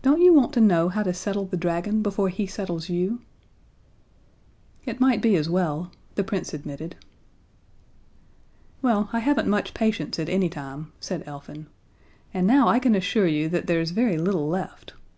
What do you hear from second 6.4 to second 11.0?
admitted. "Well, I haven't much patience at any time,"